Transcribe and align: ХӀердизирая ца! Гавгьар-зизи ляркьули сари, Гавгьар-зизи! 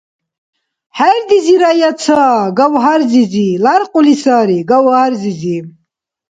ХӀердизирая 0.97 1.91
ца! 2.01 2.23
Гавгьар-зизи 2.57 3.47
ляркьули 3.63 4.15
сари, 4.23 4.57
Гавгьар-зизи! 4.69 5.57